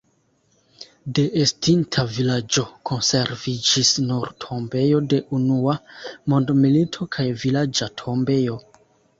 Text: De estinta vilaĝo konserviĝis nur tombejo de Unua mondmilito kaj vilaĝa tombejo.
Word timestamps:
De 1.17 1.25
estinta 1.41 2.05
vilaĝo 2.15 2.63
konserviĝis 2.91 3.91
nur 4.07 4.31
tombejo 4.47 5.03
de 5.13 5.21
Unua 5.41 5.77
mondmilito 6.35 7.09
kaj 7.19 7.29
vilaĝa 7.45 7.93
tombejo. 8.05 8.59